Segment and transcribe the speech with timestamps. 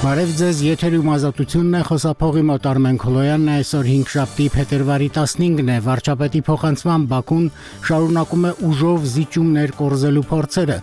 [0.00, 5.68] Բարև ձեզ, եթերում ազատությունն է, խոսափողի մոտ Արմեն Քոլոյանն է, այսօր 5 շաբթի փետրվարի 15-ն
[5.74, 7.50] է, վարչապետի փոխանցման Բաքուն
[7.90, 10.78] շարունակում է ուժով զիջումներ կորզելու փորձերը։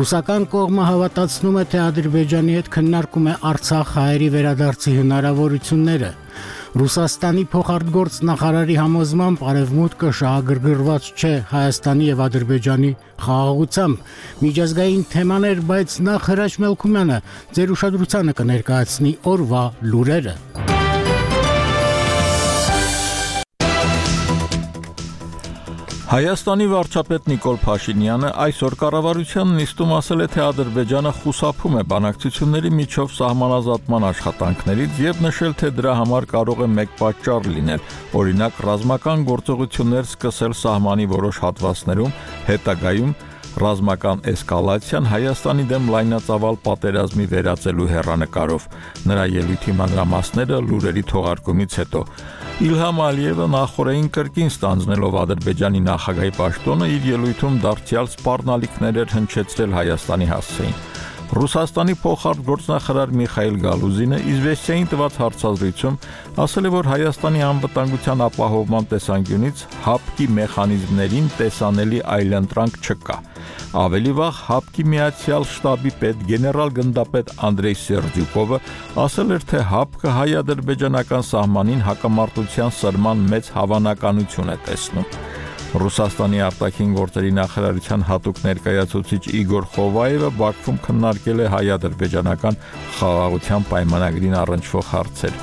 [0.00, 6.10] Ռուսական կողմը հավատացնում է, թե Ադրբեջանի հետ քննարկում է Արցախ հայերի վերադարձի հնարավորությունները։
[6.74, 12.90] Ռուսաստանի փոխարտգործ նախարարի համոզմամբ արևմուտքը շահագրգռված չէ Հայաստանի եւ Ադրբեջանի
[13.28, 14.12] խաղաղությամբ։
[14.42, 17.24] Միջազգային թեմաներ, բայց նախ Հրաչ Մելքումյանը
[17.54, 20.73] ձեր ուշադրությանը կներկայացնի օրվա լուրերը։
[26.14, 33.08] Հայաստանի վարչապետ Նիկոլ Փաշինյանը այսօր կառավարության նիստում ասել է, թե Ադրբեջանը խուսափում է բանակցությունների միջով
[33.16, 37.82] սահմանազատման աշխատանքներից եւ նշել, թե դրա համար կարող է մեկ պատճառ լինել,
[38.22, 42.16] օրինակ ռազմական գործողություններ սկսել սահմանի որոշ հատվածներում,
[42.54, 43.12] հետագայում
[43.64, 48.64] ռազմական էսկալացիան Հայաստանի դեմ լայնածավալ պատերազմի վերածելու հերանեկարով։
[49.10, 52.02] Նրա ելույթի մանրամասները լուրերի թողարկումից հետո
[52.62, 60.28] Իլհամ Ալիևը նախորդին կրկին ստանձնելով Ադրբեջանի նախագահի պաշտոնը իր ելույթում դարձյալ սպառնալիքներ էր հնչեցրել Հայաստանի
[60.30, 60.76] հասցեին։
[61.34, 65.96] Ռուսաստանի փոխարտգործնախարար Միխայել Գալուզինը իզվեստիային տված հարցազրույցում
[66.44, 73.18] ասել է, որ Հայաստանի անվտանգության ապահովման տեսանկյունից հապկի մեխանիզմներին տեսանելի այլընտրանք չկա։
[73.82, 78.60] Ավելի վաղ ՀԱՊԿ-ի միացյալ շտաբի պետ գեներալ գնդապետ Անդրեյ Սերջուկովը
[79.04, 85.10] ասել էր, թե ՀԱՊԿ-ը հայ-ադրբեջանական սահմանին հակամարտության սրման մեծ հավանականություն է տեսնում։
[85.74, 92.58] Ռուսաստանի արտաքին գործերի նախարարության հատուկ ներկայացուցիչ Իգոր Խովայևը Բաքվում քննարկել է հայ-ադրբեջանական
[92.98, 95.40] խաղաղության պայմանագրին առնչվող հարցեր։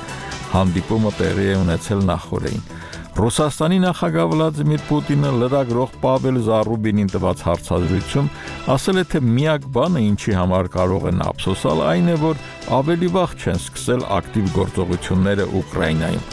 [0.52, 2.64] Հանդիպումը տեղի է ունեցել նախորդին։
[3.12, 8.30] Ռուսաստանի նախագահ Վլադիմիր Պուտինը լրագրող Պավել Զարուբինին տված հարցազրույցում
[8.72, 12.40] ասել է, թե միակ բանը, ինչի համար կարող են ափսոսալ, այն է, որ
[12.80, 16.24] ավելի վաղ չեն սկսել ակտիվ գործողությունները Ուկրաինայում։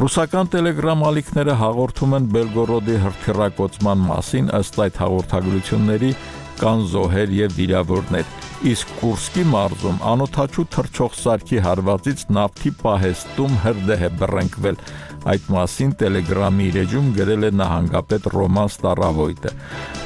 [0.00, 6.12] Ռուսական Telegram ալիքները հաղորդում են Բելգորոդի հրթիռակոծման մասին, ըստ այդ հաղորդագրությունների
[6.60, 8.30] կան զոհեր եւ վիրավորներ։
[8.70, 14.80] Իսկ Կուրսկի մարզում անօթաչու թռչող սարքի հարվածից նավթի պահեստում հրդեհ է բռնկվել։
[15.20, 19.50] Այդ մասին Telegram-ի իր էջում գրել է նահանգապետ Ռոման Ստարավոյտը։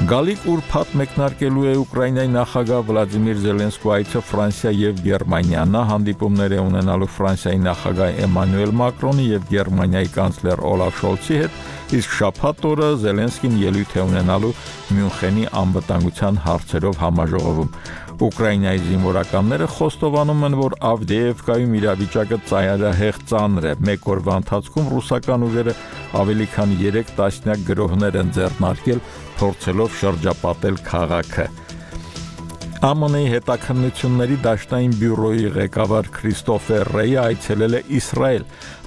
[0.09, 6.59] Գալիք ուրփաթ մեկնարկելու է Ուկրաինայի նախագահ Վլադիմիր Զելենսկու այցը Ֆրանսիա եւ Գերմանիա։ Նա հանդիպումներ է
[6.65, 11.59] ունենալու Ֆրանսիայի նախագահ Էմանուել Մակրոնի եւ Գերմանիայի կանցլեր Օլաֆ Շոլցի հետ,
[11.95, 14.55] իսկ շաբաթ օրը Զելենսկին ելույթ է ունենալու
[14.95, 17.71] Մյունխենի անվտանգության հարցերով համաժողովում։
[18.15, 25.73] Ուկրաինայի զինվորականները խոստովանում են, որ Ավդեևկայում իրավիճակը ծայրահեղ ծանր է։ Մեկ օրվա ընթացքում ռուսական ուժերը
[26.21, 29.03] ավելի քան 3 տասնյակ գրոհներ են ձեռնարկել,
[29.41, 31.47] փորձելով շրջապատել քաղաքը։
[32.85, 38.43] ԱՄՆ-ի հետաքննությունների դաշնային բյուրոյի ղեկավար Քրիստոֆեր Ռեյը այցելել է Իսրայել։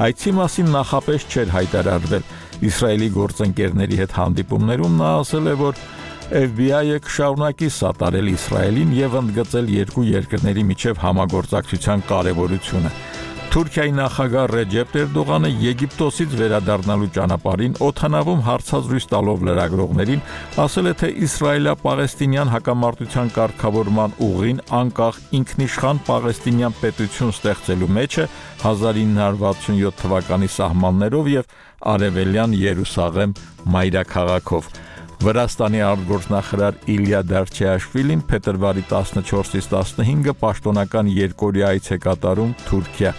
[0.08, 2.28] Այցի մասին նախապես չէր հայտարարվել։
[2.68, 5.82] Իսրայելի գործընկերների հետ հանդիպումներում նա ասել է, որ
[6.28, 12.90] FBI-ը կշարունակի սատարել Իսրայելին եւ ընդգծել երկու երկրների միջև համագործակցության կարեւորությունը։
[13.48, 20.24] Թուրքիայի նախագահ Ռեջեփ Էրդողանը Եգիպտոսից վերադառնալու ճանապարհին օթանավում հարցազրույց տալով լրագրողներին
[20.64, 28.28] ասել է, թե Իսրայելա-Պաղեստինյան հակամարտության կարգավորման ուղին անկախ ինքնիշխան Պաղեստինյան պետություն ստեղծելու մեջ է
[28.68, 31.56] 1967 թվականի սահմաններով եւ
[31.94, 33.34] Արևելյան Երուսաղեմ
[33.78, 34.70] մայրաքաղաքով։
[35.18, 43.12] Վրաստանի արտգործնախարար Իլիա Դարչեաշվիլին փետրվարի 14-ից 15-ը պաշտոնական երկօրյա այց է կատարում Թուրքիա։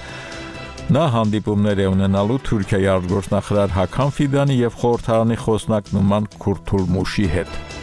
[0.96, 7.79] Նա հանդիպումներ է ունենալու Թուրքիայի արտգործնախարար Հական Ֆիդանի եւ խորհրդարանի խոսնակ Նուման Քուրթուլմուշի հետ։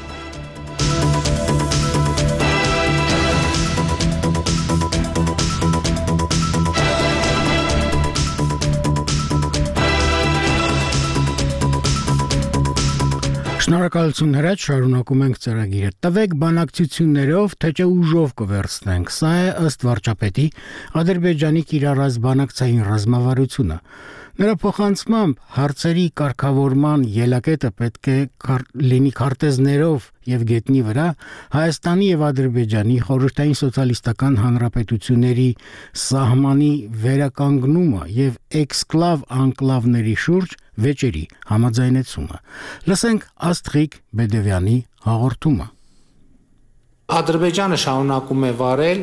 [13.66, 20.44] Շնորհակալություն հրաչ շարունակում ենք ծրագիրը։ Տվեք բանակցություններով, թե չէ ուժով կվերցնենք։ Սա է ըստ վարչապետի
[21.00, 23.78] Ադրբեջանի կիրառած բանակցային ռազմավարությունը։
[24.36, 28.16] Նրա փոխանցմամբ հարցերի կարգավորման ելակետը պետք է
[28.86, 31.06] լինի քարտեզներով եւ գետնի վրա
[31.56, 35.48] Հայաստանի եւ Ադրբեջանի խորհրդային սոցիալիստական հանրապետությունների
[36.04, 36.70] սահմանի
[37.06, 42.38] վերականգնումը եւ էքսկլավ անկլավների շուրջ վեճերի համաձայնեցումը։
[42.90, 44.76] Լսենք Աստրիկ Բեդևյանի
[45.06, 45.66] հաղորդումը։
[47.16, 49.02] Ադրբեջանը շարունակում է վարել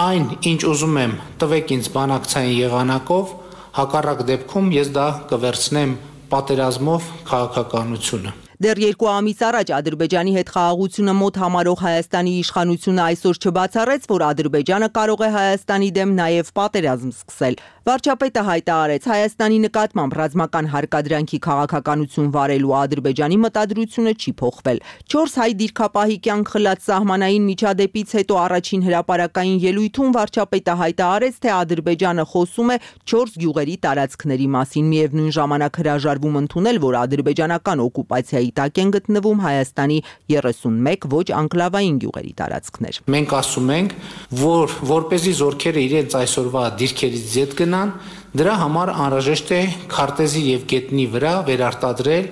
[0.00, 3.32] այն, ինչ ուզում եմ, տվեք ինձ բանակցային եղանակով
[3.70, 5.96] Հակառակ դեպքում ես դա կվերցնեմ
[6.30, 14.08] պատերազմով քաղաքականությունը։ Դեռ երկու ամիս առաջ Ադրբեջանի հետ խաղաղությունը մոտ համարող Հայաստանի իշխանությունը այսօր չբացառեց,
[14.12, 17.56] որ Ադրբեջանը կարող է Հայաստանի դեմ նաև պատերազմ սկսել։
[17.88, 24.82] Վարչապետը հայտարարեց Հայաստանի նկատմամբ ռազմական հարկադրանքի քաղաքականություն վարելու Ադրբեջանի մտադրությունը չի փոխվել։
[25.14, 32.28] 4 հայ դիրքապահի կյանք խլած սահմանային միջադեպից հետո առաջին հրապարակային ելույթում վարչապետը հայտարարեց, թե Ադրբեջանը
[32.36, 32.78] խոսում է
[33.08, 39.98] 4 գյուղերի տարածքների մասին։ Միևնույն ժամանակ հրաժարվում ընդունել, որ ադրբեջանական օկուպացիայի տակ են գտնվում Հայաստանի
[40.34, 43.96] 31 ոչ անկլավային գյուղերի տարածքներ։ Մենք ասում ենք,
[44.40, 47.92] որ որպեսզի զորքերը իրենց այսօրվա դիրքերից յետ գնան,
[48.40, 52.30] դրա համար անհրաժեշտ է քարտեզի եւ գետնի վրա վերարտադրել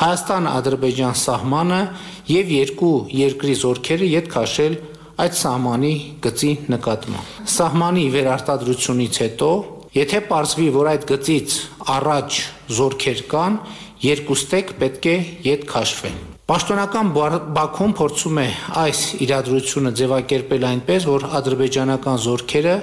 [0.00, 1.80] Հայաստան-Ադրբեջան սահմանը
[2.30, 4.76] եւ երկու երկրի զորքերը յետ քաշել
[5.20, 5.92] այդ սահմանի
[6.24, 9.50] գծի նկատմամբ։ Սահմանի վերարտադրությունից հետո,
[9.98, 11.56] եթե ողջվի, որ այդ գծից
[11.96, 12.38] առաջ
[12.78, 13.58] զորքեր կան,
[14.00, 15.14] երկու ստեկ պետք է
[15.44, 16.14] յետ քաշվեն։
[16.48, 17.10] Պաշտոնական
[17.56, 18.46] Բաքուն փորձում է
[18.80, 22.76] այս իրադրությունը ձևակերպել այնպես, որ ադրբեջանական զորքերը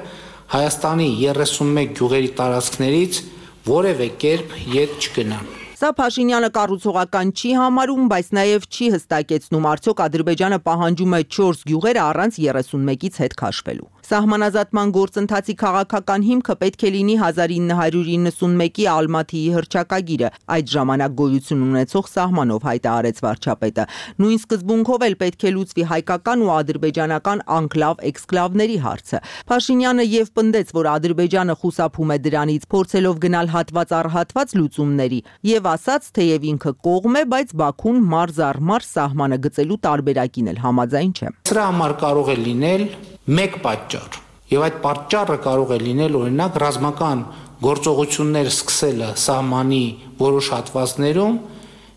[0.53, 3.21] Հայաստանի 31 գյուղերի տարածքներից
[3.71, 10.59] որևէ կերպ յետ չգնան։ Սա Փաշինյանը կառուցողական չի համարում, բայց նաև չի հստակեցնում արդյոք Ադրբեջանը
[10.69, 17.15] պահանջում է 4 գյուղեր առանց 31-ից հետ քաշվելու։ Սահմանազատման գործընթացի քաղաքական հիմքը պետք է լինի
[17.19, 23.85] 1991-ի Ալմաթիի հրճակագիրը, այդ ժամանակ գոյություն ունեցող սահմանով հայտարարեց վարչապետը։
[24.23, 29.21] Նույն սկզբունքով էլ պետք է լուծվի հայկական ու ադրբեջանական անկլավ էքսկլավների հարցը։
[29.51, 35.19] Փաշինյանը եւ պնդեց, որ Ադրբեջանը խուսափում է դրանից, փորձելով գնալ հատված առ հատված լուծումների,
[35.51, 40.63] եւ ասաց, թեև ինքը կողմ է, բայց Բաքուն մարզ առ մարզ սահմանը գծելու տարբերակին էլ
[40.63, 42.89] համաձայն չէ։ Սրա համար կարող է լինել
[43.27, 43.96] մեկ պատճառ։
[44.47, 47.23] Եվ այդ պատճառը կարող է լինել օրինակ ռազմական
[47.67, 49.85] գործողություններ սկսելը սահմանի
[50.21, 51.37] որոշ հատվածներում,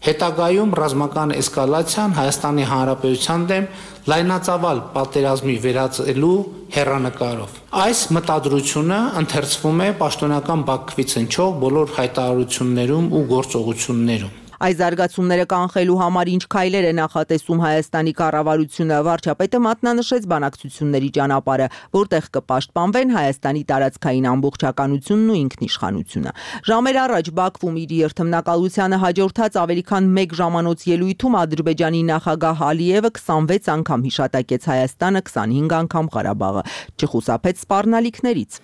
[0.01, 3.67] հետագայում ռազմական էսկալացիան Հայաստանի Հանրապետության դեմ
[4.11, 6.35] լայնածավալ պատերազմի վերածելու
[6.77, 15.95] հերանեկարով։ Այս մտադրությունը ընթերցվում է պաշտոնական Բաքվից հնչող բոլոր հայտարարություններում ու գործողություններում։ Այս զարգացումները կանխելու
[15.97, 24.27] համար ինչ քայլեր է նախատեսում Հայաստանի կառավարությունը, վարչապետը մատնանշեց բանակցությունների ճանապարհը, որտեղ կպաշտպանվեն Հայաստանի տարածքային
[24.31, 26.35] ամբողջականությունն ու ինքնիշխանությունը։
[26.69, 33.73] Ժամեր առաջ Բաքվում իր երթմնակալությանը հաջորդած ավելի քան 1 ժամանոց ելույթում Ադրբեջանի նախագահ Ալիևը 26
[33.81, 36.63] անգամ հիշատակեց Հայաստանը, 25 անգամ Ղարաբաղը,
[37.01, 38.61] չխուսափեց սպառնալիքներից։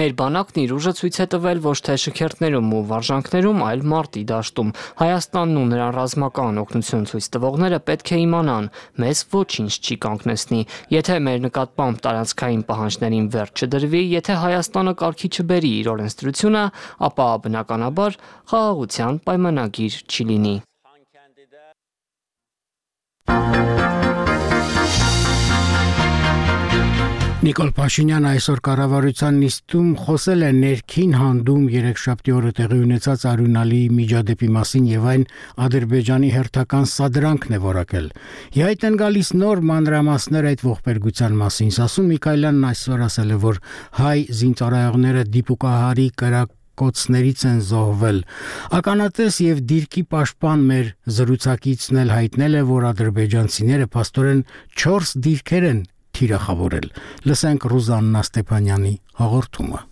[0.00, 4.22] Մեր բանակն իր ուժը ցույց է տվել ոչ թե շքերթներում ու վարժանքներում, այլ մար մարտի
[4.30, 4.70] դաշտում
[5.00, 8.68] Հայաստանն ու նրան ռազմական օգնություն ցույց տվողները պետք է իմանան,
[9.02, 10.60] մեզ ոչինչ չի կանգնեցնի։
[10.94, 16.64] Եթե մեր նկատմամբ տարածքային պահանջներին վերջ չդրվի, եթե Հայաստանը կարգի չբերի իր օրենսդրությունը,
[17.10, 18.20] ապա բնականաբար
[18.54, 20.56] խաղաղության պայմանագիր չի լինի։
[27.46, 34.48] Նիկոլ Փաշինյանը այսօր կառավարության նիստում խոսել է ներքին հանդում երեքշաբթի օրը տեղի ունեցած արյունալի միջադեպի
[34.56, 35.26] մասին եւ այն
[35.66, 38.10] Ադրբեջանի հերթական սադրանքն է որակել։
[38.58, 43.64] Իհայտ են գալիս նոր մանրամասներ այդ ողբերգության մասին։ Սասուն Միքայելյանն այսօր ասել է, որ
[44.02, 48.18] հայ զինծառայողները դիպուկահարի կրակ կոծներից են զոհվել։
[48.76, 54.42] Ականատես եւ դիրքի պաշտպան մեր զրուցակիցն էլ հայտնել է, որ ադրբեջանցիները աստորեն
[54.82, 55.80] 4 դիրքեր են
[56.16, 56.88] թիրախավորել։
[57.30, 59.84] Լսենք Ռուզաննա Ստեփանյանի հաղորդումը։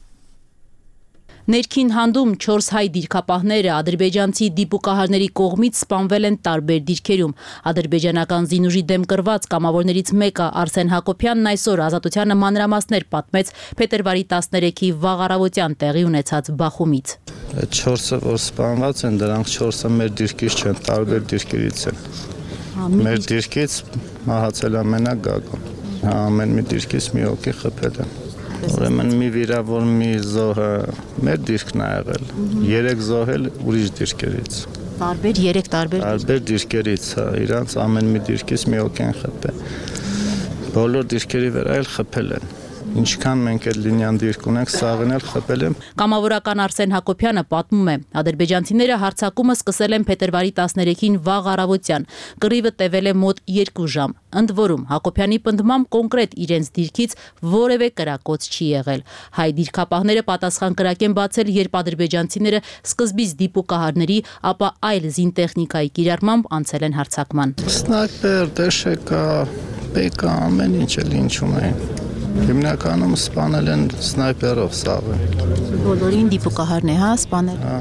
[1.45, 7.35] Ներքին հանդում 4 հայ դիրքապահները ադրբեջանցի դիպուկահարների կողմից սպանվել են տարբեր դիրքերում։
[7.71, 15.23] Ադրբեջանական զինուժի դեմ կրված կամավորներից մեկը Արսեն Հակոբյանն այսօր ազատությանը մանրամասներ պատմեց փետրվարի 13-ի վաղ
[15.29, 17.15] առավոտյան տեղի ունեցած բախումից։
[17.61, 22.03] Այդ 4-ը որ սպանված են, դրանք 4-ը մեր դիրքից չեն, տարբեր դիրքերից են։
[23.05, 23.81] Մեր դիրքից
[24.33, 28.15] մահացել ամենա Գագոն ամեն մի դիրքից մի օքի խփել են։
[28.65, 30.71] Ուրեմն մի վիրավոր մի զոհը
[31.27, 32.27] մեր դիրքն է եղել։
[32.71, 34.59] Երեք զոհել ուրիշ դիրքերից։
[35.01, 39.65] Տարբեր 3 տարբեր Տարբեր դիրքերից, հա, իրանց ամեն մի դիրքից մի օք են խփել։
[40.75, 42.53] Բոլոր դիրքերի վրա էլ խփել են
[42.95, 47.97] ինչքան մենք այդ լինիան դիրք ունենք, սաղին էլ խփել եմ։ Կամավորական Արսեն Հակոբյանը պատմում է.
[48.21, 52.07] ադրբեջանցիները հարցակումը սկսել են փետրվարի 13-ին վաղ առավոտյան։
[52.45, 57.17] Կռիվը տևել է մոտ 2 ժամ։ Ընդ որում Հակոբյանի պնդմամբ կոնկրետ իրենց դիրքից
[57.55, 59.05] որևէ կրակոց չի եղել։
[59.39, 62.63] Հայ դիրքապահները պատասխան կրակ են բացել, երբ ադրբեջանցիները
[62.95, 64.19] սկզբից դիպուկահարների,
[64.55, 69.27] ապա այլ զինտեխնիկայի կիրառմամբ անցել են հարցակման։ Սնայպեր, դեշեկա,
[69.95, 72.04] բեկա, ամեն ինչ էլ ինչ ունեն
[72.35, 75.19] Հիմնականում սպանել են սնայպերով սաղը։
[75.85, 77.77] Բոլորին դիպուկահարն է, հա, սպանել։ Հա։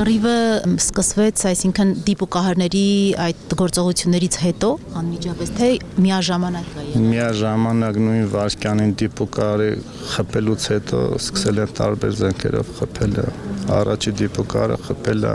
[0.00, 0.34] Կռիվը
[0.74, 2.82] սկսվեց, այսինքն դիպուկահարների
[3.24, 4.70] այդ գործողություններից հետո
[5.00, 5.68] անմիջապես թե
[6.04, 9.70] միաժամանակ կա եղել։ Միաժամանակ նույն վարքյանին դիպուկարի
[10.14, 13.26] խփելուց հետո սկսել են տարբեր զենքերով խփելը։
[13.78, 15.34] Առաջի դիպուկարը խփելը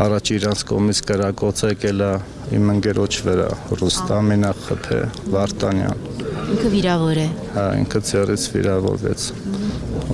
[0.00, 2.10] առաջ իրանց կողմից կրակոց եկել է
[2.56, 3.48] իմ ընկերոջ վրա
[3.80, 5.00] Ռուստամին ախփե
[5.34, 6.06] Վարդանյան
[6.50, 9.26] Ինքը վիրավոր է։ հա ինքը ծերից վիրավորվեց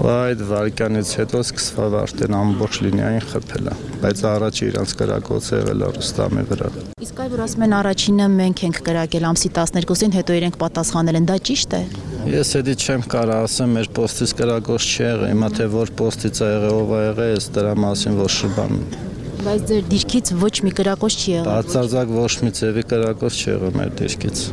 [0.07, 6.45] այդ վարքյանից հետո սկսավ արդեն ամբողջ լինիային խփելը բայց առաջ իրանց կրակոց եղել է Ռուստամի
[6.51, 6.69] վրա
[7.07, 11.29] Իսկ այ որ ասում են առաջինը մենք ենք կրակել ամսի 12-ին, հետո իրենք պատասխանել են,
[11.31, 11.83] դա ճիշտ է։
[12.35, 16.53] Ես էդի չեմ կարող ասեմ, մեր պոստից կրակոց չի եղել, հիմա թե որ պոստից ա
[16.53, 18.81] եղել, ով ա եղել, ես դրա մասին ոչ շբան
[19.47, 23.77] Բայց ձեր դիրքից ոչ մի կրակոց չի եղել։ Բացարձակ ոչ մի ձևի կրակոց չի եղել
[23.79, 24.45] մեր դիրքից։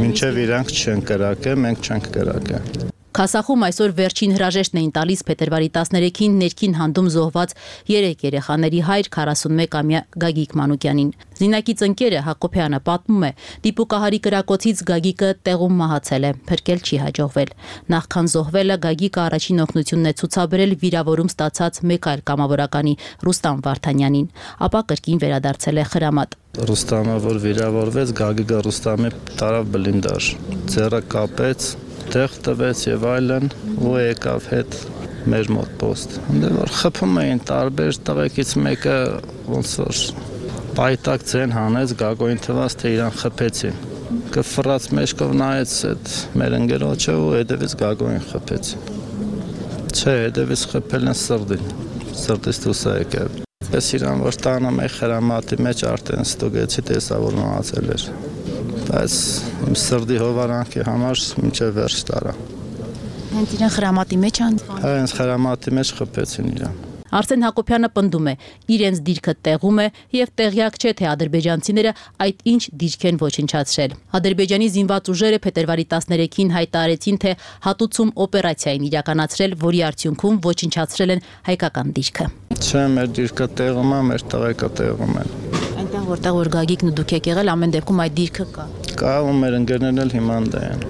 [0.00, 2.87] Մինչև իրանք չեն կրակել, մենք չենք կրակել։
[3.18, 7.54] Քասախում այսօր վերջին հրաժեշտն էին տալիս փետրվարի 13-ին ներքին հանդում զոհված
[7.88, 11.08] 3 երեխաների հայր 41-ամյա Գագիկ Մանուկյանին։
[11.38, 13.30] Զինակից ընկերը Հակոբյանը պատմում է,
[13.66, 17.50] դիպուկահարի կրակոցից Գագիկը տեղում մահացել է, փրկել չի հաջողվել։
[17.98, 22.94] Նախքան զոհվելը Գագիկը առաջին օգնությունն է ցուցաբերել վիրավորում ստացած մեկ այլ կամավորականի
[23.26, 24.30] Ռուստամ Վարդանյանին,
[24.68, 30.32] ապա կրկին վերադարձել է խրամատ։ Ռուստամը որ վիրավորվեց, Գագիկը Ռուստամի տարավ բլինդաժ։
[30.74, 31.68] Ձեռը կապեց,
[32.12, 33.46] տեղ տվեց եւ այլն
[33.84, 34.76] ու եկավ հետ
[35.28, 38.96] մեր մոտ post։ Ընդ որ խփում էին տարբեր տղեկից մեկը
[39.52, 40.00] ոնց որ
[40.78, 43.82] պայտակ ցեն հանեց Գագոին թվաց թե իրան խփեցին։
[44.36, 48.72] Կֆռած մեջքով նայեց այդ մեր ընկերոջը ու հետևից Գագոին խփեց։
[49.88, 51.68] Չէ, հետևից խփել են սրդին։
[52.22, 53.38] Սրդից դուսա եկավ։
[53.68, 58.10] Ես իրան որ տանում էի խրամատի մեջ արդեն ստուգեցի տեսա որ մահացել էր
[58.88, 59.14] բայց
[59.68, 62.34] իմ սրդի հովարանքի համար մինչև վերջ տարա։
[63.28, 66.78] Հենց իրեն խրամատի մեջ ան։ Հա, հենց խրամատի մեջ խփեցին իրան։
[67.08, 68.32] Արսեն Հակոբյանը պնդում է,
[68.74, 69.86] իրենց դիրքը տեղում է
[70.18, 71.92] եւ տեղյակ չէ թե ադրբեջանցիները
[72.24, 77.32] այդ ինչ դիրք են ոչնչացրել։ Ադրբեջանի զինված ուժերը փետրվարի 13-ին հայտարարեցին, թե
[77.68, 82.28] հատուցում օպերացիա են իրականացրել, որի արդյունքում ոչնչացրել են հայկական դիրքը։
[82.58, 85.67] Չէ, մեր դիրքը տեղում է, մեր տղեկը տեղում են։
[86.08, 88.64] որտեղ որ Գագիկն ու դուք եք եղել, ամեն դեպքում այդ դիրքը կա։
[89.02, 90.88] Կա ու մեր ընկերներն էլ հիմանդա են։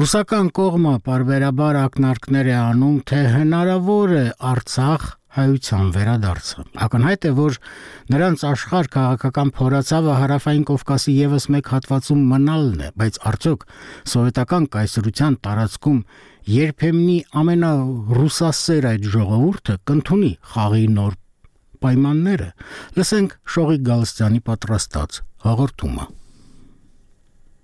[0.00, 5.02] Ռուսական կողմը բարբերաբար ակնարկներ է անում, թե հնարավոր է Արցախ
[5.36, 7.58] հայության վերադարձը։ Ակնհայտ է, որ
[8.14, 13.66] նրանց աշխարհ քաղաքական փորացավը հարավային Կովկասի եւս մեկ հատվածում մնալն է, բայց արդյոք
[14.14, 16.00] սովետական կայսրության տարածքում
[16.50, 21.18] երբեմնի ամենառուսասեր այդ ժողովուրդը կընդունի խաղի նոր
[21.84, 22.48] պայմանները։
[23.00, 26.08] Լսենք Շողիկ Գալստյանի պատրաստած հաղորդումը։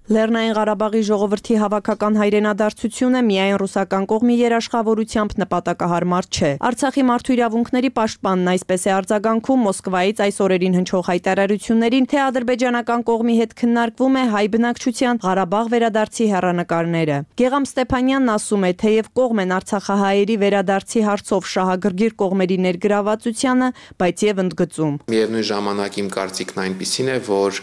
[0.06, 8.50] Լեռնային Ղարաբաղի ժողովրդի հավաքական հայրենադարձությունը միայն ռուսական կողմի երաշխավորությամբ նպատակահարմար չէ։ Արցախի մարդու իրավունքների պաշտպանն
[8.52, 14.44] այսպես է արձագանքում Մոսկվայից այս օրերին հնչող հայտարարություններին, թե ադրբեջանական կողմի հետ քննարկվում է հայ
[14.54, 22.16] բնակչության Ղարաբաղ վերադարձի հերանեկարները։ Գեգամ Ստեփանյանն ասում է, թեև կողմ են Արցախահայերի վերադարձի հարցով շահագրգիռ
[22.22, 23.72] կողմերի ներգրավվածությանը,
[24.06, 27.62] բայց եւ ընդգծում։ Միևնույն ժամանակ իմ կարծիքն այնպեսին է, որ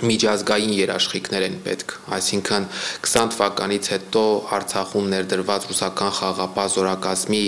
[0.00, 2.66] միջազգային երաշխիքներ են պետք, այսինքն
[3.04, 4.24] 20 թվականից հետո
[4.56, 7.44] Արցախում ներդրված ռուսական խաղապահ զորակազմի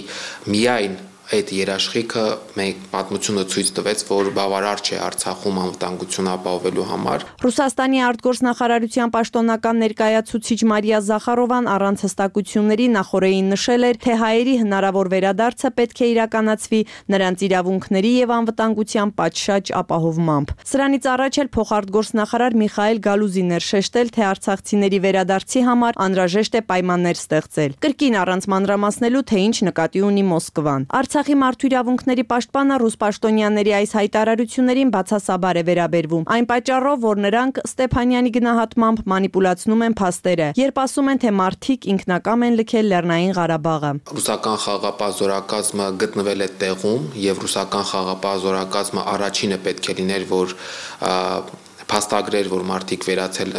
[0.54, 0.94] միայն
[1.32, 2.22] այդ երաշխիքը
[2.58, 10.58] մենք պատմությունը ցույց տվեց, որ բավարար չէ Արցախում անվտանգություն ապահովելու համար։ Ռուսաստանի արտգործնախարարության պաշտոնական ներկայացուցիչ
[10.68, 16.80] Մարիա Զախարովան առանց հստակությունների նախորդին նշել էր, թե հայերի հնարավոր վերադարձը պետք է իրականացվի
[17.14, 24.22] նրանց իրավունքների եւ անվտանգության պատշաճ ապահովմամբ։ Սրանից առաջ էլ փոխարտգործնախարար Միխայել Գալուզին էր շեշտել, թե
[24.34, 30.86] արցախցիների վերադարձի համար անհրաժեշտ է պայմաններ ստեղծել։ Կրկին առանց մանրամասնելու, թե ինչ նկատի ունի Մոսկվան։
[31.14, 37.60] Արցախի մարդու իրավունքների պաշտպանը ռուս պաշտոնյաների այս հայտարարություններին բացասաբար է վերաբերվում։ Այն պատճառով, որ նրանք
[37.68, 43.92] Ստեփանյանի գնահատմամբ մանիպուլացնում են փաստերը, երբ ասում են, թե մարդիկ ինքնակամ են լքել Լեռնային Ղարաբաղը։
[44.10, 50.58] Ռուսական խաղապահ զորակազմը գտնվել է տեղում եւ ռուսական խաղապահ զորակազմը առաջինը պետք է լիներ, որ
[51.90, 53.50] փաստագրեր, որ մարդիկ վերացել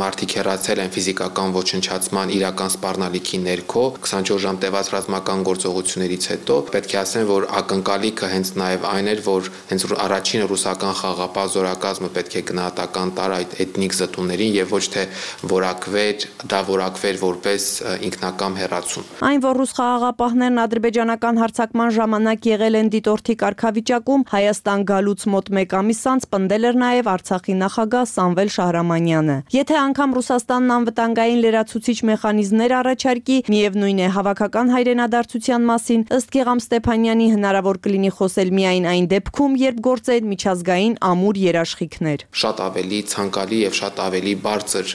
[0.00, 6.94] մարդիկ հեռացել են ֆիզիկական ոչնչացման իրական սպառնալիքի ներքո 24 ժամ տևած ռազմական գործողություններից հետո պետք
[6.94, 12.36] է ասեմ, որ ակնկալիքը հենց նաև այն էր, որ հենց առաջին ռուսական խաղապահ զորակազմը պետք
[12.40, 15.04] է գնահատական տար այդ էթնիկ զտումներին եւ ոչ թե
[15.50, 17.68] որակվեր, դա որակվեր որպես
[18.10, 25.26] ինքնակամ հեռացում։ Այն, որ ռուս խաղաղապահներն ադրբեջանական հարձակման ժամանակ եղել են դիտորդի կարգավիճակում, Հայաստան գալուց
[25.34, 31.40] մոտ 1 ամիս անց պնդել էր նաև Արցախի նախագահ Սամվել Շահրամանյանը։ Եթե անգամ Ռուսաստանն անվտանգային
[31.44, 38.88] լրացուցիչ մեխանիզմներ առաջարկի, միևնույն է հավաքական հայրենադարձության մասին ըստ Գեգամ Ստեփանյանի հնարավոր կլինի խոսել միայն
[38.90, 44.94] այն դեպքում, երբ գործեն միջազգային ամուր երաշխիքներ։ Շատ ավելի ցանկալի եւ շատ ավելի բարձր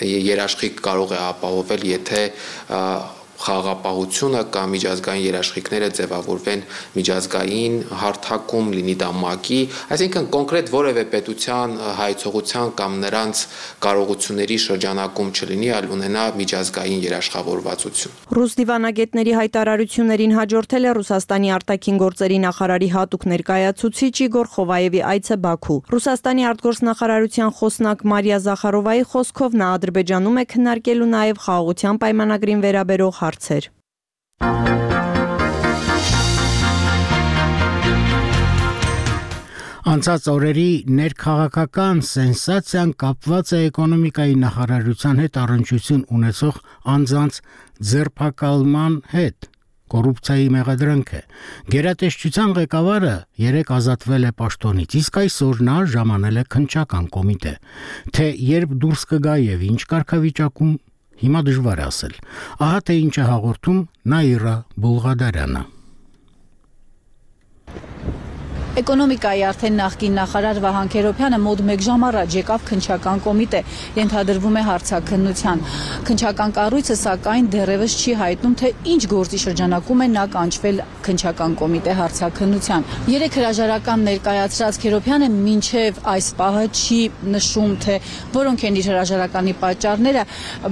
[0.00, 2.22] երաշխիք կարող է ապահովել, եթե
[3.40, 6.64] խաղապահությունը կամ միջազգային երաշխիքները ձևավորվեն
[6.96, 9.60] միջազգային հարթակում, լինի դա ՄԱԿ-ի,
[9.94, 11.68] այսինքն կոնկրետ որևէ պետության
[12.00, 13.36] հայցողության կամ նրանց
[13.84, 22.38] կարողությունների շրջանակում չլինի, այլ ունենա միջազգային երաշխավորվածություն։ Ռուս դիվանագետների հայտարարություններին հաջորդել է Ռուսաստանի արտաքին գործերի
[22.44, 30.40] նախարարի հատուկ ներկայացուցիչ Իգոր Խովայևի այցը Բաքու։ Ռուսաստանի արտգործնախարարության խոսնակ Մարիա Զախարովայի խոսքով նա Ադրբեջանում
[30.40, 33.70] է քննարկելու նաև խաղաղության պայմանագրին վերաբերող հարցեր։
[39.90, 46.60] Անցած օրերի ներքաղաքական սենսացիան կապված է էկոնոմիկայի նախարարության հետ առնչություն ունեցող
[46.94, 47.40] անձանց
[47.90, 49.48] ձերբակալման հետ
[49.90, 51.22] կոռուպցիայի մեղադրանք է։
[51.74, 57.54] Գերատեսչության ղեկավարը երեք ազատվել է պաշտոնից, իսկ այսօր նա ժամանել է քնչական կոմիտե։
[58.14, 60.72] Թե երբ դուրս կգա եւ ինչ կարգավիճակում
[61.20, 62.14] Հիմա դժվար ասել։
[62.68, 63.84] Ահա թե ինչ է հաղորդում
[64.14, 65.62] Նաիրա Բուլղադարյանը։
[68.80, 73.60] Էկոնոմիկայի արդեն նախկին նախարար Վահան Քերոբյանը մոտ 1 ժամ առաջ եկավ քնչական կոմիտե,
[73.98, 75.64] ենթադրվում է հարցակնության։
[76.08, 81.96] Քնչական կառույցը սակայն դեռևս չի հայտնում, թե ինչ գործի շրջանակում է նա կանչվել քնչական կոմիտե
[82.00, 87.00] հարցակնության։ Երեք հրաժարական ներկայացրած Քերոբյանը մինչև այս պահը չի
[87.36, 87.98] նշում, թե
[88.40, 90.24] որոնք են իր հրաժարականի պատճառները,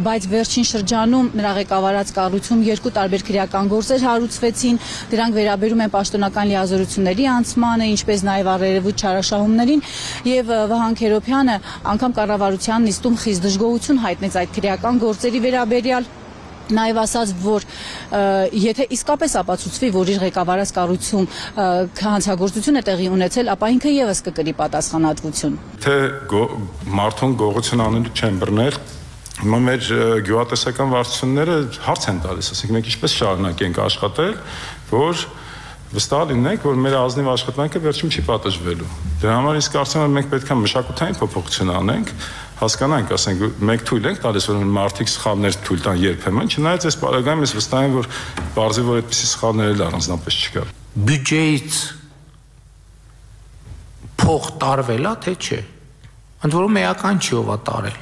[0.08, 4.80] բայց վերջին շրջանում նրա ղեկավարած կառույցում երկու տարբեր քրեական գործեր հարուցվեցին,
[5.12, 9.84] դրանք վերաբերում են պաշտոնական լիազորությունների անցմանը, ինչպես նաև առերևույթ չարաշահումներին
[10.28, 11.58] եւ Վահան Քերոբյանը
[11.92, 16.08] անգամ կառավարության նիստում խիստ դժգոհություն հայտնեց այդ քրեական գործերի վերաբերյալ
[16.68, 17.64] նաև ասաց, որ
[18.52, 21.26] եթե իսկապես ապացուցվի, որ իր ղեկավարած կառույցում
[22.02, 25.96] հանցագործություն է տեղի ունեցել, ապա ինքը եւս կկրի պատասխանատվություն։ Թե
[26.98, 28.80] մարդուն գողություն անելու չեն բռնել,
[29.38, 29.82] Հիմա մեր
[30.26, 34.32] գյուղատնտեսական վարչությունները հարց են տալիս, ասենք մենք ինչպես շարունակենք աշխատել,
[34.90, 35.20] որ
[35.88, 38.88] վստահ լինենք, որ մեր ազնիվ աշխատանքը վերջում չի պատժվելու։
[39.22, 42.12] Դրա համար իսկ կարծում եմ մենք պետք է մշակութային փոփոխություն անենք,
[42.58, 47.44] հասկանանք, ասենք, մենք թույլ ենք տալիս, որ մարդիկ սխալներ թույլ տան երբեմն, չնայած այս բարագայում
[47.46, 48.10] ես վստահ եմ, որ
[48.58, 50.64] բարձի որ այդպեսի սխալներ էլ առանձնապես չկա։
[51.08, 51.78] Բյուջեից
[54.18, 55.60] փող տարվելա թե չէ։
[56.38, 58.00] Ընդ որում էական չի ովա տարել։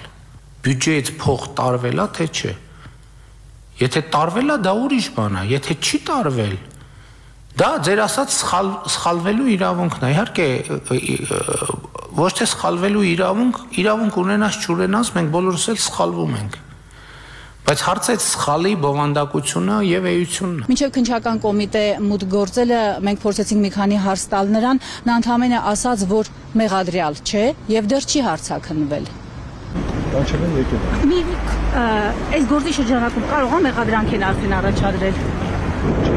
[0.66, 2.54] Բյուջեից փող տարվելա թե չէ։
[3.76, 6.56] Եթե տարվելա, դա ուրիշ բան է, եթե չի տարվել,
[7.56, 10.46] Դա ձեր ասած սխալ սխալվելու իրավունքն է։ Իհարկե
[12.18, 16.58] ոչ թե սխալվելու իրավունք, իրավունք ունենաս չունենաս, մենք բոլորս էլ սխալվում ենք։
[17.66, 23.64] Բայց հարցը այդ սխալի բովանդակությունը եւ էությունն է։ Մինչև քնչական կոմիտե մուտք գործելը մենք փորձեցինք
[23.64, 29.10] մի քանի հարց տալ նրան, նա ընդհանրապես ասաց, որ մեղադրյալ չէ եւ դեռ չի հարցակնվել։
[30.12, 31.20] Կանչել են եկել։ Մի
[32.36, 35.20] այս գործի շրջանակում կարող է մեղադրանք են արդեն առաջադրել։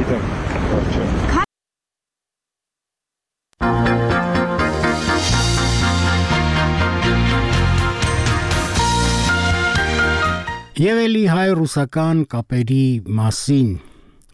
[0.10, 0.24] Չգիտեմ,
[0.90, 1.44] չէ։
[10.80, 12.84] Եվ էլի հայ-ռուսական կապերի
[13.20, 13.70] մասին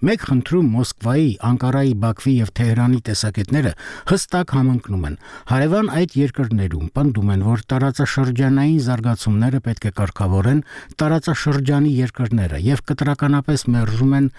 [0.05, 3.71] Մեկ խնդրում Մոսկվայի, Անկարայի, Բաքվի եւ Թեհրանի տեսակետները
[4.11, 5.15] հստակ համընկնում են։
[5.49, 10.61] Հարևան այդ երկրներում պնդում են, որ տարածաշրջանային զարգացումները պետք է կարգավորեն
[11.01, 14.29] տարածաշրջանի երկրները եւ կտրականապես մերժում են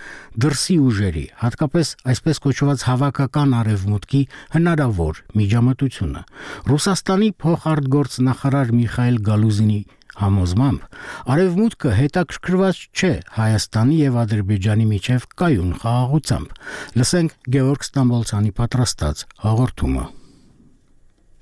[0.47, 4.23] դրսի ուժերի, հատկապես այսպես կոչված հավաքական արևմուտքի
[4.55, 6.25] հնարավոր միջամտությունը։
[6.71, 9.83] Ռուսաստանի փոխարտգործնախարար Միխայել Գալուզինի
[10.21, 11.01] համոզմամբ
[11.37, 16.61] արևմուտքը հետաքրքրված չէ Հայաստանի եւ Ադրբեջանի միջև կայուն խաղաղությամբ։
[17.01, 20.07] Լսենք Գևորգ Ստամբոլցյանի պատրաստած հաղորդումը։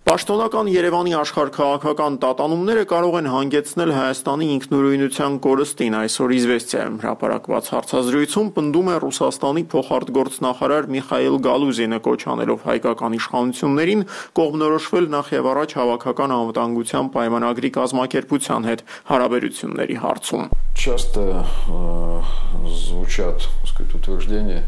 [0.10, 8.90] Պաշտոնական Երևանի աշխարհքաղաքական տատանումները կարող են հանգեցնել Հայաստանի ինքնուրույնության կորստին, այսօր իզվեստիայում հրապարակված հարցազրույցում պնդում
[8.90, 14.04] է Ռուսաստանի փոխարտգործնախարար Միխայել Գալուզինը կոչ անելով հայկական իշխանություններին
[14.42, 22.22] կողմնորոշվել նախ եւ առաջ հավաքական անվտանգության պայմանագրի կազմակերպության հետ հարաբերությունների հարցում։ Часто э,
[22.66, 24.64] звучат, так сказать, утверждения,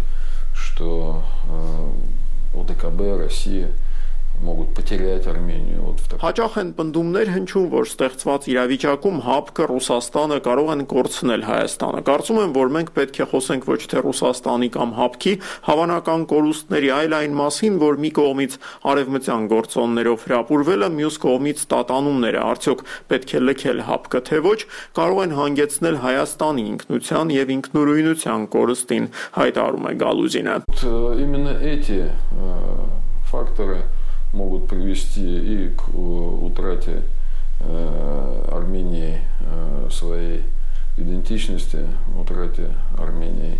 [0.53, 3.71] что э, ОДКБ, Россия
[4.41, 10.37] могут потерять Армению вот в таком Հաճախ են պնդումներ հնչում, որ ստեղծված իրավիճակում ՀԱՊԿ Ռուսաստանը
[10.47, 14.89] կարող են կորցնել Հայաստանը։ Կարծում եմ, որ մենք պետք է խոսենք ոչ թե Ռուսաստանի կամ
[14.97, 15.33] ՀԱՊԿ-ի
[15.69, 18.57] հավանական կորուստների, այլ այն մասին, որ մի կողմից
[18.91, 24.59] արևմտյան գործոններով հրապուրվելը, մյուս կողմից տատանումները, արդյոք պետք է լքել ՀԱՊԿ-ը թե ոչ,
[24.97, 29.05] կարող են հանգեցնել Հայաստանի ինքնության եւ ինքնուրույնության կորստին,
[29.37, 32.11] հայտարարում է Գալուզինը։ Вот, э, Именно эти э,
[33.29, 33.83] факторы
[34.35, 37.03] могут привести и к э, утрате
[37.59, 40.43] э, Армении э, своей
[40.97, 41.85] идентичности,
[42.17, 43.59] утрате Армении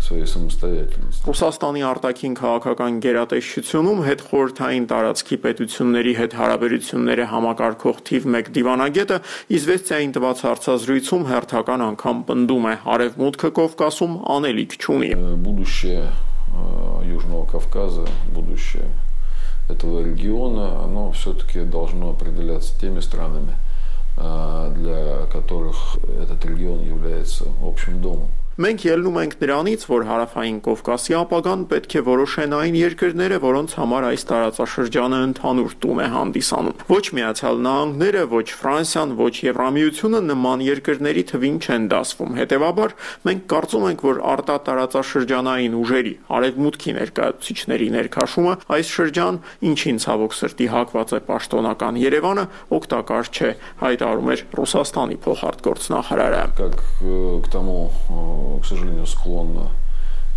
[0.00, 1.24] своей самостоятельности.
[1.26, 9.18] Ռուսաստանի արտաքին քաղաքական գերատեսչությունում հետ խորթային տարածքի պետությունների հետ հարաբերությունները համակարգող թիվ 1 դիվանագետը
[9.56, 17.44] իզվեստիային տված հարցազրույցում հերթական անգամ պնդում է արևմուտքը Կովկասում անելիք չունի։ Э, Будущее э, Южного
[17.56, 18.04] Кавказа,
[18.36, 18.86] будущее
[19.69, 23.55] этого региона, оно все-таки должно определяться теми странами,
[24.17, 28.29] э, для которых этот регион является общим домом.
[28.56, 34.04] Մենք ելնում ենք նրանից, որ հարավային Կովկասի ապագան պետք է որոշեն այն երկրները, որոնց համար
[34.08, 41.24] այս տարածաշրջանը ընդհանուր տուն է հանդիսանում։ Ոչ Միացյալ Նահանգները, ոչ Ֆրանսիան, ոչ Եվրամիությունը նման երկրների
[41.36, 42.96] թվին չեն դասվում։ Հետևաբար,
[43.28, 51.12] մենք կարծում ենք, որ արտատարածաշրջանային ուժերի արևմուտքի ներկայացուցիչների ներքաշումը այս շրջան, ինչին ցավոք սրտի հակված
[51.12, 52.48] է պաշտոնական Երևանը,
[52.80, 53.52] օգտակար չէ,
[53.84, 59.69] հայտարարում էր Ռուսաստանի փոխարտգործնախարարը։ Как э, к тому, э, к сожалению, склонно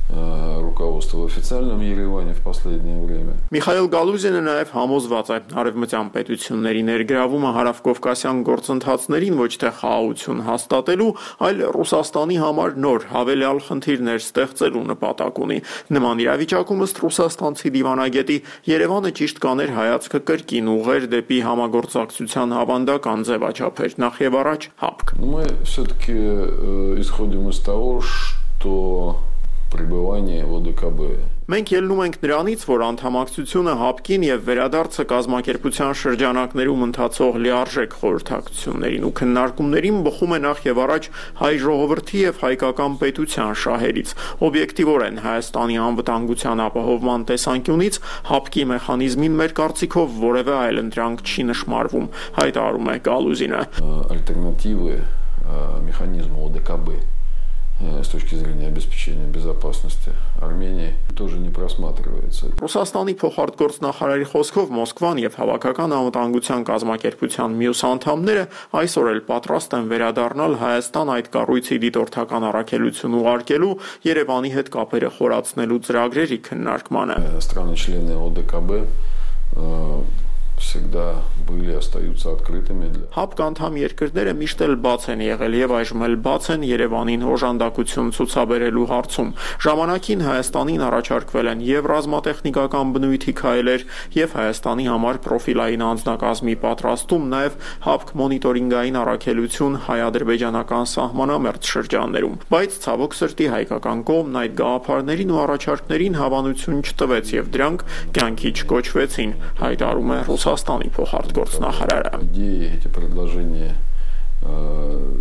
[0.10, 3.34] э, руководство в официальном Ереване в последнее время.
[3.54, 11.10] Միխայել Գալուզինը նաև համոզված է արևմտյան պետությունների ներգրավումը հարավկովկասյան գործընթացներին ոչ թե խաղաղություն հաստատելու,
[11.46, 15.60] այլ Ռուսաստանի համար նոր հավելյալ խնդիրներ ստեղծելու նպատակ ունի։
[15.98, 18.38] Նման իրավիճակում ըստ ռուսաստանցի դիվանագետի
[18.70, 25.26] Երևանը ճիշտ կաներ հայացքը կրկին ուղեր դեպի համագործակցության հավանդական ձևաչափեր, նախ եւ առաջ ՀԱՊԿ։ Но
[25.26, 26.14] мы все-таки
[27.02, 29.18] исходим из того, что
[29.75, 31.01] пребывания ОДКБ.
[31.45, 39.11] Մենք ելնում ենք նրանից, որ անդամակցությունը հապկին եւ վերադարձը կազմակերպության շրջանակներում ընթացող լիարժեք խորհրդակցություններին ու
[39.21, 41.09] քննարկումներին բխում է նախ եւ առաջ
[41.43, 44.15] հայ ժողովրդի եւ հայկական պետության շահերից։
[44.49, 47.99] Օբյեկտիվորեն Հայաստանի անվտանգության ապահովման տեսանկյունից
[48.31, 52.09] հապկի մեխանիզմին մեր կարծիքով որևէ այլ ընտրանք չի նշмарվում,
[52.41, 53.61] հայտարարում է Գալուզինը։
[54.17, 54.97] Ալտերնատիվը
[55.91, 56.89] մեխանիզմу ОДКБ
[57.80, 62.52] с точки зрения обеспечения безопасности Армении тоже не просматривается.
[62.60, 68.44] Ռուսաստանի փոխարտգործնախարարի խոսքով Մոսկվան եւ հավաքական անվտանգության կազմակերպության մյուս անդամները
[68.84, 73.74] այսօր էլ պատրաստ են վերադառնալ Հայաստան այդ կառույցի դիտորդական առաքելություն ուղարկելու
[74.12, 80.04] Երևանի հետ կապերը խորացնելու ծրագրերի քննարկմանը։ Э, Страны-члены ОДКБ э,
[80.60, 85.72] всегда были и остаются открытыми для ՀԱՊԿ անդամ երկրները միշտ էլ բաց են եղել եւ
[85.80, 89.30] այժմ էլ բաց են Երևանին օժանդակություն ցուցաբերելու հարցում։
[89.66, 93.86] Ժամանակին Հայաստանին առաջարկվել են եւ ռազմատեխնիկական բնույթի քայլեր
[94.20, 97.54] եւ Հայաստանի համար պրոֆիլային անձնակազմի պատրաստում, նաեւ
[97.90, 106.20] ՀԱՊԿ մոնիտորինգային առաքելություն հայ-ադրբեջանական սահմանամերձ շրջաններում։ Բայց ցավոք սրտի հայկական կողմն այդ գաղափարներին ու առաջարկներին
[106.20, 107.86] հավանություն չտվեց եւ դրանք
[108.20, 110.90] կյանքի չկոչվեցին, հայտարարում է Ռուսաստանի
[111.35, 112.11] Творцу Хараре.
[112.13, 113.75] Э, идеи, эти предложения
[114.43, 115.13] э,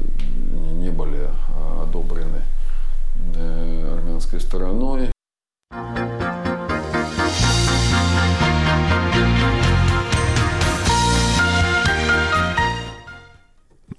[0.79, 2.41] не были э, одобрены
[3.91, 5.11] армянской стороной.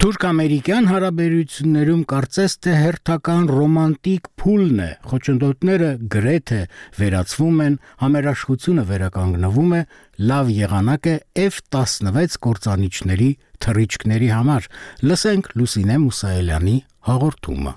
[0.04, 6.58] Թուրք-ամերիկյան հարաբերություններում կարծես թե հերթական ռոմանտիկ փուլն է։ Խոչընդոտները գրեթե
[6.98, 9.80] վերացվում են, համերաշխությունը վերականգնվում է,
[10.28, 11.14] լավ եղանակ է
[11.46, 13.30] F16 կործանիչների
[13.64, 14.68] թռիչքների համար։
[15.08, 16.76] Լսենք Լուսինե Մուսայելյանի
[17.08, 17.72] հաղորդումը։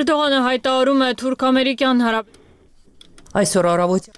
[0.00, 2.44] Էրդողանը հայտարարում է թուրք-ամերիկյան հարաբերությունները
[3.36, 4.08] Այսօր առավոտ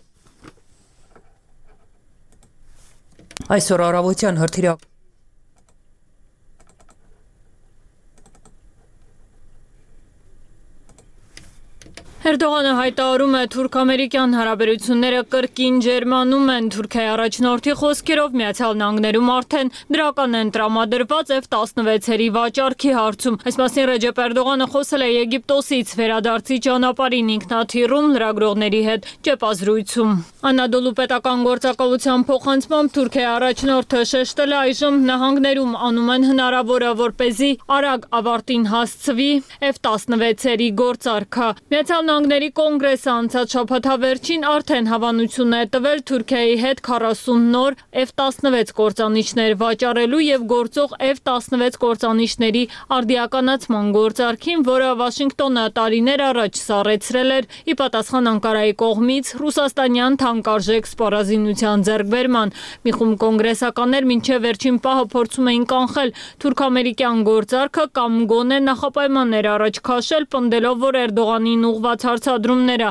[3.58, 4.86] Այսօր առավոտյան հրթիռ
[12.28, 16.66] Էրդողանը հայտարարում է թուրք-ամերիկյան հարաբերությունները կրկին ջերմանում են.
[16.74, 24.20] Թուրքիայի առաջնորդի խոսքերով Միացյալ Նահանգներում արդեն դրական են տրամադրված F-16-երի վաճառքի հարցում։ Այս մասին Ռեջեփ
[24.28, 30.12] Էրդողանը խոսել է Եգիպտոսից վերադարձի ճանապարհին ինքնաթիռում լրագրողների հետ ճեպազրույցում։
[30.52, 37.32] Անադոլու պետական գործակալության փոխանցմամբ Թուրքիայի առաջնորդը շեշտել է այժմ նահանգներում անում են հնարավորը, որ เป
[37.38, 39.30] զի արագ ավարտին հասցվի
[39.72, 47.76] F-16-երի գործարքը։ Միացյալ Նահանգների կոնգրեսը անցած շաբաթավերջին արդեն հավանություն է տվել Թուրքիայի հետ 40 նոր
[48.00, 52.62] F-16 կործանիչներ վաճառելու եւ գործող F-16 կործանիչների
[52.96, 61.86] արդիականացման գործարքին, որը Վաշինգտոնը տարիներ առաջ սառեցրել էր ի պատասխան Անկարայի կողմից ռուսաստանյան թանկարժեք սպառազինության
[61.86, 69.50] ձեռքբերման։ Մի խումբ կոնգրեսականներ մինչև վերջին պահը փորձում էին կանխել թուրք-ամերիկյան գործարքը կամ գոնե նախապայմաններ
[69.54, 72.90] առաջ քաշել, պնդելով, որ Էրդողանին ուղված հարցադրումները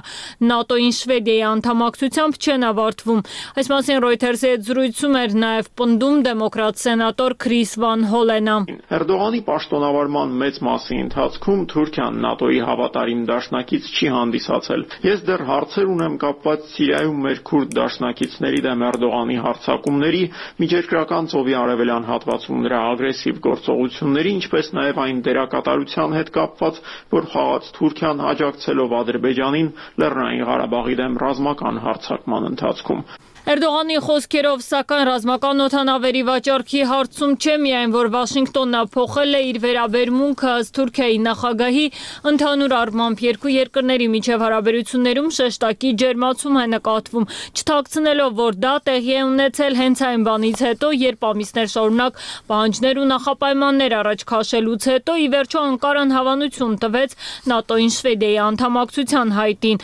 [0.57, 3.21] ՆԱՏՕ-ին Շվեդիայի անդամակցությամբ չեն ավարտվում։
[3.57, 8.57] Այս մասին Reuters-ի հետ զրույցում էր նաև պնդում դեմոկրատ սենատոր Քրիս Վան Հոլենը։
[8.97, 16.17] Էրդողանի պաշտոնավարման մեծ մասի ընթացքում Թուրքիան ՆԱՏՕ-ի հավատարիմ դաշնակից չի հանդիսացել։ Ես դեռ հարցեր ունեմ
[16.23, 20.23] կապված Սիրիայում մեր քուրդ դաշնակիցների դեմ Էրդողանի հարձակումների,
[20.61, 26.81] միջերկրական ծովի արևելյան հատվածում նրա ագրեսիվ գործողությունների, ինչպես նաև այն դերակատարության հետ կապված,
[27.17, 29.71] որ խաղաց Թուրքիան աջակցելով Ադրբեջանին
[30.03, 33.03] Լեռնային Ղարաբաղի դեմ ռազմական հարձակման ընթացքում։
[33.47, 40.49] Էրդողանի խոսքերով, սակայն ռազմական օթանավերի վաճառքի հարցում չէ միայն, որ Վաշինգտոնն փոխել է իր վերաբերմունքը
[40.63, 41.85] ըստ Թուրքիայի նախագահի,
[42.31, 49.23] ընդհանուր առմամբ երկու երկրների միջև հարաբերություններում շեշտակի ջերմացում է նկատվում, չթաքցնելով, որ դա տեղի է
[49.31, 55.27] ունեցել հենց այն բանից հետո, երբ ամիսներ շարունակ պահանջներ ու նախապայմաններ առաջ քաշելուց հետո ի
[55.37, 58.86] վերջո Անկարան հավանություն տվեց ՆԱՏՕ-ին Շվեդիայի անդամակցության
[59.37, 59.79] հայտին։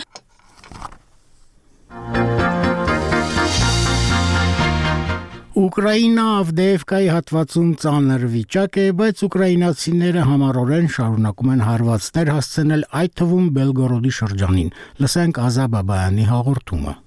[5.64, 13.48] Ուկրաինա Ավդեևկայի հատվածում ծանր վիճակ է, բայց ուկրաինացիները համառորեն շարունակում են հարվածներ հասցնել այդ թվում
[13.60, 17.03] Բելգորոդի շրջանին։ Լսենք Ազաբաբայանի հաղորդումը։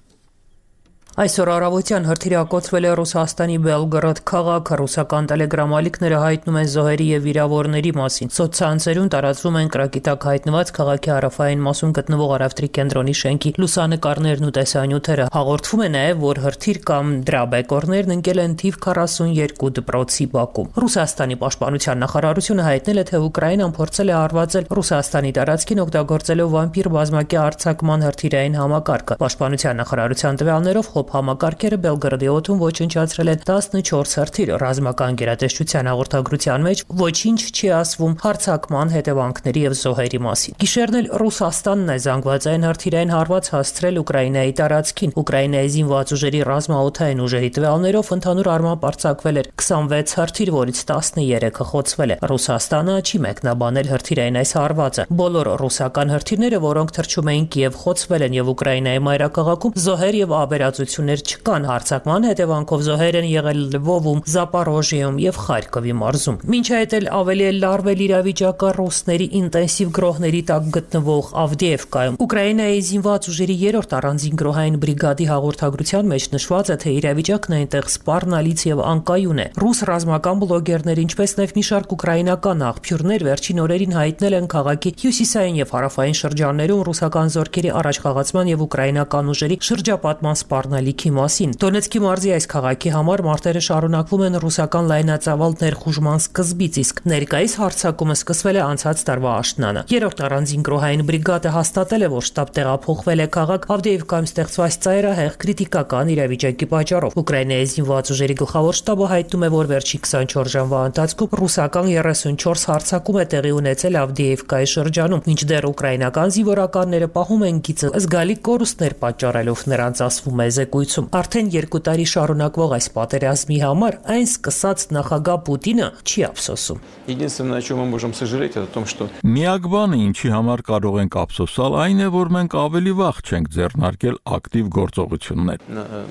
[1.16, 8.32] Այսօր առավոտյան հրթիռակոծվել է Ռուսաստանի Բելգորոդ քաղաքը։ Ռուսական տելեգրամալիքները հայտնում են զոհերի եւ վիրավորների մասին։
[8.36, 15.28] Սոցցանցերում տարածվում են կրակիտակ հայտնված քաղաքի հարավային մասում գտնվող Արավտրի կենտրոնի շենքի լուսանկարներն ու տեսանյութերը։
[15.32, 21.40] Հաղորդվում է նաեւ, որ հրթիռ կամ դրա բեկորներն ընկել են թիվ 42 դպրոցի Բաքում։ Ռուսաստանի
[21.40, 28.06] պաշտպանության նախարարությունը հայտնել է, թե Ուկրաինան փորձել է արվածել Ռուսաստանի տարածքին օգտագործելով վամպիր բազմակի արձակման
[28.10, 35.88] հրթիռային համակարգը։ Պաշտպանության նախարարության տվյալներով Top համակարգերը Բելգրադի օթում ոչնչացրել են 14 հրթիռ ռազմական գերատեսչության
[35.90, 42.66] հաղորդագրության մեջ ոչինչ չի ասվում հարցակման հետևանքների եւ զոհերի մասին։ Գիշերն էլ Ռուսաստանն է զանգվածային
[42.66, 49.50] հրթիռային հարված հասցրել Ուկրաինայի տարածքին։ Ուկրաինայի զինված ուժերի ռազմաօթային ուժերի տվյալներով ընդհանուր առմամբ արձակվել էր
[49.62, 56.60] 26 հրթիռ, որից 13-ը խոցվել է։ Ռուսաստանը չի մեկնաբանել հրթիռային այս հարվածը։ Բոլոր ռուսական հրթիռները,
[56.66, 62.26] որոնք թռչում էին Կիև, խոցվել են եւ Ուկրաինայի մայրաքաղաքում զոհեր եւ ավերածություն հնարավորություններ չկան հարձակման
[62.26, 68.00] հետևանքով զոհեր են եղել Լվովում, Զապարոժիում եւ Խարկովի մարզում։ Մինչ այդ էլ ավելի է լարվել
[68.06, 76.10] իրավիճակը ռուսների ինտենսիվ գրոհների տակ գտնվող Ավդիևկայում։ Ուկրաինայի զինված ուժերի 3-րդ առանձին գրոհային բրիգադի հաղորդագրության
[76.16, 81.54] մեջ նշված է, թե իրավիճակն այնտեղ սպառնալից եւ անկայուն է։ Ռուս ռազմական բլոգերներ, ինչպես նաեւ
[81.56, 87.70] մի շարք ուկրաինական աղբյուրներ վերջին օրերին հայտնել են քաղաքի հյուսիսային եւ հարավային շրջաններում ռուսական զորքերի
[87.80, 94.22] առաջխաղացման եւ ուկրաինական ուժերի շրջապատման սպառնալի ալիքի մասին։ Դոնեցկի մարզի այս քաղաքի համար մարտերը շարունակվում
[94.26, 100.66] են ռուսական լայնածավալ ներխուժման սկզբից, իսկ ներկայիս հարձակումը սկսվել է անցած տարվա աշնանը։ Երրորդ առանձին
[100.66, 107.16] գրոհային բրիգադը հաստատել է, որ շտաբ տեղափոխվել է քաղաք Ավդեևկայում ստեղծված ծայրահեղ քրիտիկական իրավիճակի պատճառով։
[107.16, 113.16] Ուկրաինայի զինված ուժերի գլխավոր շտաբը հայտնում է, որ վերջի 24 ժամվա ընթացքում ռուսական 34 հարձակում
[113.16, 120.02] է տեղի ունեցել Ավդեևկայի շրջանում, մինչդեռ ուկրաինական զինվորականները պահում են գիծը զգալի կորուստներ պատճառելով նրանց
[120.06, 125.87] ասվում է զեկույց զեկույցում արդեն 2 տարի շարունակվող այս պատերազմի համար այն սկսած նախագահ Պուտինը
[126.05, 130.29] չի ափսոսում։ Единственное, о чем мы можем сожалеть, это о том, что Միակ բանը, ինչի
[130.31, 135.59] համար կարող ենք ափսոսալ, այն է, որ մենք ավելի վաղ չենք ձեռնարկել ակտիվ գործողություններ։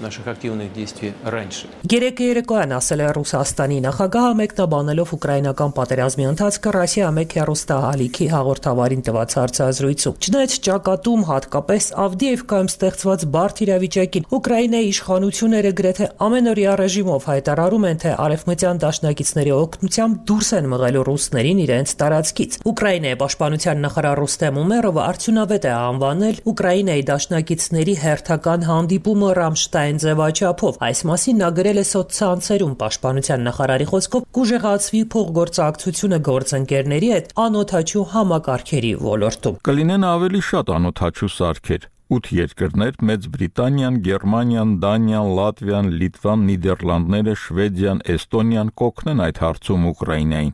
[0.00, 7.10] наших активных действий раньше։ Գերեկը երեկոյան ասել է Ռուսաստանի նախագահը մեկնաբանելով ուկրաինական պատերազմի ընթացքը Ռասիա
[7.20, 16.07] մեկ հերոստահալիքի հաղորդավարին տված հարցազրույցում։ Չնայած ճակատում հատկապես Ավդիևկայում ստեղծված բարդ իրավիճակին Ուկրաինայի իշխանությունները գրեթե
[16.21, 23.17] ամենօրյա ռեժիմով հայտարարում են, թե արևմտյան դաշնակիցների օգնությամբ դուրս են մղելու ռուսներին իրենց տարածքից։ Ուկրաինայի
[23.23, 31.41] պաշտպանության նախարար Ռուստեմ Ումերովը արդյունավետ է անվանել Ուկրաինայի դաշնակիցների հերթական հանդիպումը Ռամշտայն ձևաչափով։ Այս մասին
[31.41, 40.09] նա գրել է սոցցանցերում պաշտպանության նախարարի խոսքով կուժեղացվի փոխգործակցությունը գործընկերների հետ անօթաչու համակարգերի ոլորտում։ Կլինեն
[40.13, 48.69] ավելի շատ անօթաչու սարքեր 8 երկրներ՝ Մեծ Բրիտանիան, Գերմանիան, Դանիան, Լատվիան, Լիտվան, Նիդերլանդները, Շվեդիան, Էստոնիան
[48.81, 50.53] կօգնեն այդ հարցում Ուկրաինային։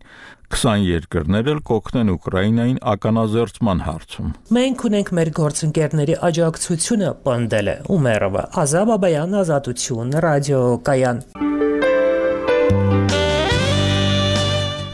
[0.52, 8.44] 20 երկրներ էլ կօգնեն Ուկրաինային ականազերծման հարցում։ Մենք ունենք մեր գործընկերների աջակցությունը, պնդել է Ումերովը։
[8.64, 11.26] Ազա Բաբայան, Ազատություն, ռադիոկայան։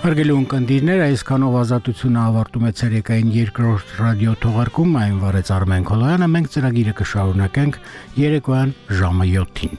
[0.07, 6.53] Հարգելի ունկնդիրներ, այսքանով ազատությունը ավարտում է ցերեկային երկրորդ ռադիո թողարկում, այն վարեց Արմեն Խոլոյանը, մենք
[6.53, 7.81] ծրագիրը կշարունակենք
[8.23, 9.75] երեկոյան ժամը 7-ին։